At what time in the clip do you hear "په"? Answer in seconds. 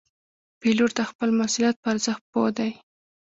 1.79-1.87